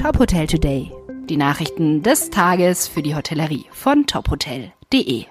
Top 0.00 0.18
Hotel 0.18 0.46
Today. 0.46 0.90
Die 1.28 1.36
Nachrichten 1.36 2.02
des 2.02 2.30
Tages 2.30 2.88
für 2.88 3.02
die 3.02 3.14
Hotellerie 3.14 3.66
von 3.70 4.06
tophotel.de. 4.06 5.26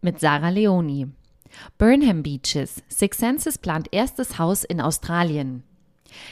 Mit 0.00 0.20
Sarah 0.20 0.50
Leoni. 0.50 1.08
Burnham 1.76 2.22
Beaches. 2.22 2.84
Six 2.86 3.18
Senses 3.18 3.58
plant 3.58 3.88
erstes 3.90 4.38
Haus 4.38 4.62
in 4.62 4.80
Australien. 4.80 5.64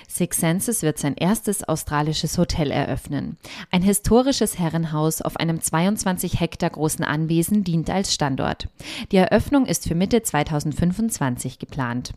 Six 0.08 0.38
Senses 0.38 0.82
wird 0.82 0.98
sein 0.98 1.14
erstes 1.14 1.64
australisches 1.64 2.38
Hotel 2.38 2.70
eröffnen. 2.70 3.36
Ein 3.70 3.82
historisches 3.82 4.58
Herrenhaus 4.58 5.22
auf 5.22 5.36
einem 5.36 5.60
22 5.60 6.40
Hektar 6.40 6.70
großen 6.70 7.04
Anwesen 7.04 7.64
dient 7.64 7.90
als 7.90 8.12
Standort. 8.12 8.68
Die 9.10 9.16
Eröffnung 9.16 9.66
ist 9.66 9.88
für 9.88 9.94
Mitte 9.94 10.22
2025 10.22 11.58
geplant. 11.58 12.12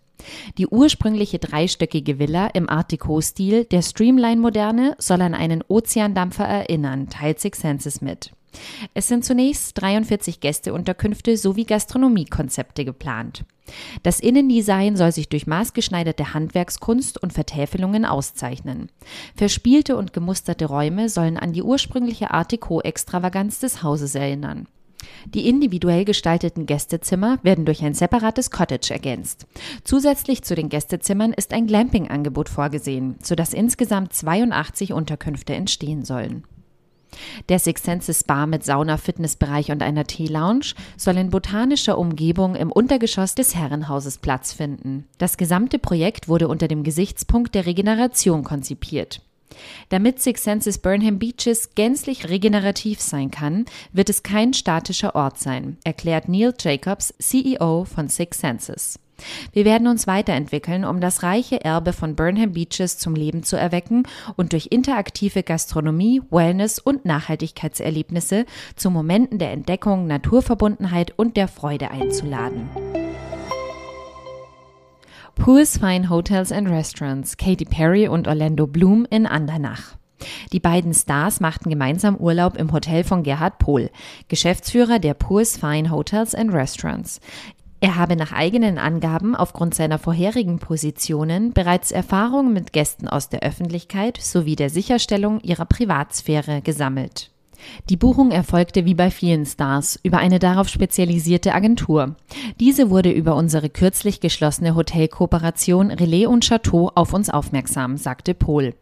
Die 0.58 0.68
ursprüngliche 0.68 1.40
dreistöckige 1.40 2.20
Villa 2.20 2.48
im 2.48 2.70
Art 2.70 2.91
Deco-Stil 2.91 3.66
der 3.66 3.82
Streamline-Moderne 3.82 4.95
soll 4.98 5.22
an 5.22 5.34
einen 5.34 5.63
Ozeandampfer 5.68 6.45
erinnern, 6.45 7.09
teilt 7.09 7.40
Six 7.40 7.62
Senses 7.62 8.02
mit. 8.02 8.32
Es 8.94 9.08
sind 9.08 9.26
zunächst 9.26 9.80
43 9.82 10.40
Gästeunterkünfte 10.40 11.38
sowie 11.38 11.66
Gastronomiekonzepte 11.66 12.86
geplant. 12.86 13.45
Das 14.04 14.20
Innendesign 14.20 14.95
soll 14.95 15.12
sich 15.12 15.30
durch 15.30 15.48
maßgeschneiderte 15.48 16.34
Handwerkskunst 16.34 17.22
und 17.22 17.34
Vertäfelungen 17.34 18.05
auszeichnen. 18.05 18.91
Verspielte 19.36 19.98
und 19.98 20.14
gemusterte 20.14 20.66
Räume 20.66 21.09
sollen 21.09 21.38
an 21.38 21.54
die 21.54 21.64
ursprüngliche 21.64 22.31
Art 22.31 22.52
Deco-Extravaganz 22.52 23.59
des 23.59 23.81
Hauses 23.81 24.16
erinnern. 24.16 24.67
Die 25.26 25.48
individuell 25.48 26.06
gestalteten 26.06 26.66
Gästezimmer 26.66 27.40
werden 27.44 27.66
durch 27.66 27.84
ein 27.84 27.94
separates 27.94 28.52
Cottage 28.52 28.94
ergänzt. 28.94 29.45
Zusätzlich 29.84 30.44
zu 30.44 30.56
den 30.56 30.70
Gästezimmern 30.70 31.34
ist 31.34 31.53
ein 31.53 31.67
Glamping-Angebot 31.67 32.50
vorgesehen, 32.50 33.16
sodass 33.22 33.53
insgesamt 33.53 34.14
82 34.14 34.94
Unterkünfte 34.94 35.53
entstehen 35.53 36.06
sollen. 36.06 36.44
Der 37.50 37.60
Six 37.60 37.84
Senses 37.84 38.20
Spa 38.22 38.46
mit 38.46 38.64
Sauna, 38.64 38.98
Fitnessbereich 38.98 39.72
und 39.72 39.81
einer 39.81 40.06
Tee-Lounge 40.06 40.73
soll 40.98 41.17
in 41.17 41.30
botanischer 41.30 41.98
Umgebung 41.98 42.56
im 42.56 42.72
Untergeschoss 42.72 43.36
des 43.36 43.56
Herrenhauses 43.56 44.17
Platz 44.17 44.53
finden. 44.53 45.08
Das 45.17 45.38
gesamte 45.38 45.80
Projekt 45.80 46.28
wurde 46.28 46.48
unter 46.48 46.67
dem 46.67 46.84
Gesichtspunkt 46.84 47.56
der 47.56 47.66
Regeneration 47.66 48.44
konzipiert. 48.44 49.22
Damit 49.90 50.22
Six 50.22 50.44
Senses 50.44 50.78
Burnham 50.80 51.20
Beaches 51.20 51.76
gänzlich 51.76 52.30
regenerativ 52.30 53.00
sein 53.02 53.32
kann, 53.32 53.66
wird 53.94 54.10
es 54.10 54.24
kein 54.24 54.54
statischer 54.54 55.16
Ort 55.16 55.40
sein, 55.40 55.78
erklärt 55.84 56.28
Neil 56.28 56.54
Jacobs, 56.60 57.14
CEO 57.20 57.86
von 57.86 58.10
Six 58.10 58.40
Senses. 58.40 59.00
Wir 59.54 59.66
werden 59.66 59.88
uns 59.88 60.08
weiterentwickeln, 60.08 60.84
um 60.84 61.00
das 61.00 61.23
reiche 61.23 61.64
Erbe 61.64 61.94
von 61.94 62.16
Burnham 62.16 62.52
Beaches 62.52 62.98
zum 62.98 63.16
Leben 63.16 63.44
zu 63.44 63.56
erwecken 63.56 64.04
und 64.36 64.52
durch 64.52 64.68
interaktive 64.72 65.44
Gastronomie, 65.44 66.22
Wellness 66.30 66.80
und 66.80 67.06
Nachhaltigkeitserlebnisse 67.06 68.46
zu 68.76 68.90
Momenten 68.90 69.40
der 69.40 69.52
Entdeckung, 69.52 70.08
Naturverbundenheit 70.08 71.14
und 71.18 71.38
der 71.38 71.48
Freude 71.48 71.92
einzuladen. 71.92 72.70
Pools 75.36 75.78
Fine 75.78 76.09
Hotels 76.09 76.52
and 76.52 76.67
Restaurants, 76.69 77.38
Katy 77.38 77.66
Perry 77.66 78.08
und 78.08 78.28
Orlando 78.28 78.66
Bloom 78.66 79.05
in 79.11 79.28
Andernach. 79.28 79.95
Die 80.52 80.59
beiden 80.59 80.94
Stars 80.94 81.39
machten 81.39 81.69
gemeinsam 81.69 82.16
Urlaub 82.16 82.58
im 82.58 82.72
Hotel 82.72 83.03
von 83.03 83.22
Gerhard 83.22 83.59
Pohl, 83.59 83.92
Geschäftsführer 84.27 84.97
der 84.97 85.14
Pools 85.14 85.58
Fine 85.58 85.92
Hotels 85.92 86.33
and 86.33 86.52
Restaurants. 86.52 87.19
Er 87.80 87.95
habe 87.97 88.16
nach 88.16 88.31
eigenen 88.31 88.80
Angaben 88.80 89.36
aufgrund 89.36 89.75
seiner 89.75 90.00
vorherigen 90.00 90.58
Positionen 90.58 91.53
bereits 91.53 91.92
Erfahrung 91.92 92.52
mit 92.53 92.73
Gästen 92.73 93.08
aus 93.08 93.30
der 93.30 93.42
Öffentlichkeit 93.42 94.17
sowie 94.20 94.55
der 94.55 94.72
Sicherstellung 94.72 95.42
ihrer 95.42 95.66
Privatsphäre 95.66 96.61
gesammelt. 96.64 97.34
Die 97.89 97.97
Buchung 97.97 98.31
erfolgte 98.31 98.85
wie 98.85 98.95
bei 98.95 99.11
vielen 99.11 99.45
Stars 99.45 99.99
über 100.03 100.17
eine 100.17 100.39
darauf 100.39 100.69
spezialisierte 100.69 101.53
Agentur. 101.53 102.16
Diese 102.59 102.89
wurde 102.89 103.11
über 103.11 103.36
unsere 103.36 103.70
kürzlich 103.70 104.20
geschlossene 104.20 104.76
Hotelkooperation 104.76 105.92
Relais 105.92 106.27
und 106.27 106.48
Chateau 106.48 106.92
auf 106.95 107.14
uns 107.14 107.30
aufmerksam, 107.30 107.98
sagte 107.98 108.33
Pohl. 108.33 108.73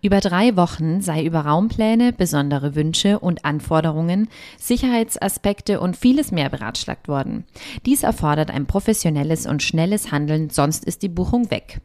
Über 0.00 0.20
drei 0.20 0.56
Wochen 0.56 1.00
sei 1.00 1.24
über 1.24 1.40
Raumpläne, 1.40 2.12
besondere 2.12 2.74
Wünsche 2.74 3.18
und 3.18 3.44
Anforderungen, 3.44 4.28
Sicherheitsaspekte 4.58 5.80
und 5.80 5.96
vieles 5.96 6.30
mehr 6.30 6.48
beratschlagt 6.48 7.08
worden. 7.08 7.44
Dies 7.84 8.02
erfordert 8.02 8.50
ein 8.50 8.66
professionelles 8.66 9.46
und 9.46 9.62
schnelles 9.62 10.12
Handeln, 10.12 10.50
sonst 10.50 10.84
ist 10.84 11.02
die 11.02 11.08
Buchung 11.08 11.50
weg. 11.50 11.80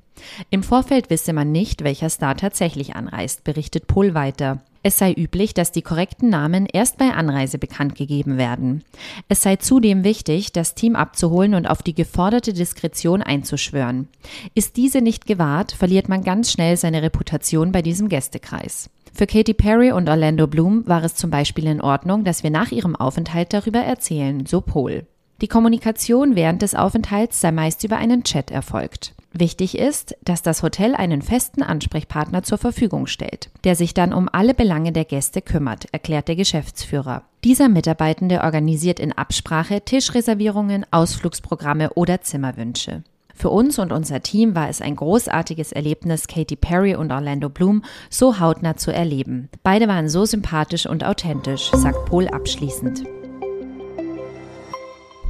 Im 0.50 0.64
Vorfeld 0.64 1.10
wisse 1.10 1.34
man 1.34 1.52
nicht, 1.52 1.84
welcher 1.84 2.10
Star 2.10 2.36
tatsächlich 2.36 2.96
anreist, 2.96 3.44
berichtet 3.44 3.88
Pohl 3.88 4.14
weiter. 4.14 4.62
Es 4.84 4.98
sei 4.98 5.14
üblich, 5.14 5.54
dass 5.54 5.72
die 5.72 5.84
korrekten 5.84 6.30
Namen 6.30 6.66
erst 6.66 6.98
bei 6.98 7.12
Anreise 7.12 7.60
bekannt 7.60 7.96
gegeben 7.96 8.38
werden. 8.38 8.84
Es 9.30 9.44
sei 9.44 9.58
zudem 9.58 10.04
wichtig, 10.04 10.52
das 10.52 10.74
Team 10.74 10.96
abzuholen 10.96 11.54
und 11.54 11.68
auf 11.68 11.84
die 11.84 11.94
geforderte 11.94 12.52
Diskretion 12.52 13.22
einzuschwören. 13.22 14.08
Ist 14.56 14.78
diese 14.78 15.02
nicht 15.02 15.28
gewahrt, 15.28 15.72
verliert 15.72 16.10
man 16.10 16.24
ganz 16.24 16.52
schnell 16.52 16.78
seine 16.78 17.04
Reputation 17.04 17.72
bei 17.72 17.84
diesem 17.84 18.10
Gästekreis. 18.10 18.90
Für 19.14 19.28
Katy 19.28 19.54
Perry 19.54 19.92
und 19.92 20.10
Orlando 20.10 20.48
Bloom 20.48 20.88
war 20.88 21.04
es 21.04 21.16
zum 21.16 21.30
Beispiel 21.30 21.68
in 21.68 21.82
Ordnung, 21.82 22.24
dass 22.24 22.44
wir 22.44 22.50
nach 22.50 22.72
ihrem 22.72 22.96
Aufenthalt 22.96 23.54
darüber 23.54 23.80
erzählen, 23.80 24.46
so 24.46 24.62
Paul. 24.62 25.06
Die 25.42 25.48
Kommunikation 25.48 26.36
während 26.36 26.62
des 26.62 26.76
Aufenthalts 26.76 27.42
sei 27.42 27.52
meist 27.52 27.84
über 27.84 27.98
einen 27.98 28.24
Chat 28.24 28.52
erfolgt. 28.52 29.14
Wichtig 29.34 29.78
ist, 29.78 30.16
dass 30.24 30.42
das 30.42 30.62
Hotel 30.62 30.94
einen 30.94 31.22
festen 31.22 31.64
Ansprechpartner 31.64 32.44
zur 32.44 32.58
Verfügung 32.58 33.08
stellt, 33.08 33.50
der 33.64 33.76
sich 33.76 33.94
dann 33.94 34.14
um 34.14 34.28
alle 34.32 34.54
Belange 34.54 34.92
der 34.92 35.06
Gäste 35.06 35.42
kümmert, 35.42 35.86
erklärt 35.94 36.28
der 36.28 36.36
Geschäftsführer. 36.36 37.24
Dieser 37.46 37.70
Mitarbeitende 37.70 38.42
organisiert 38.42 39.00
in 39.00 39.14
Absprache 39.14 39.82
Tischreservierungen, 39.82 40.86
Ausflugsprogramme 40.92 41.94
oder 41.94 42.22
Zimmerwünsche. 42.22 43.04
Für 43.34 43.50
uns 43.50 43.80
und 43.80 43.92
unser 43.92 44.22
Team 44.22 44.54
war 44.54 44.70
es 44.70 44.82
ein 44.82 44.98
großartiges 44.98 45.72
Erlebnis, 45.72 46.28
Katy 46.28 46.58
Perry 46.58 46.96
und 46.96 47.12
Orlando 47.12 47.50
Bloom 47.50 47.84
so 48.10 48.40
hautnah 48.40 48.76
zu 48.76 48.94
erleben. 48.94 49.50
Beide 49.64 49.88
waren 49.88 50.10
so 50.10 50.26
sympathisch 50.26 50.86
und 50.86 51.06
authentisch, 51.06 51.72
sagt 51.72 52.06
Paul 52.06 52.28
abschließend. 52.28 53.04